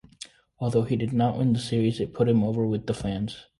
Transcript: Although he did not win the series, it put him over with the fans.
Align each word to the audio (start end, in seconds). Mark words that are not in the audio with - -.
Although 0.57 0.81
he 0.85 0.95
did 0.95 1.13
not 1.13 1.37
win 1.37 1.53
the 1.53 1.59
series, 1.59 1.99
it 1.99 2.11
put 2.15 2.27
him 2.27 2.43
over 2.43 2.65
with 2.65 2.87
the 2.87 2.93
fans. 2.95 3.45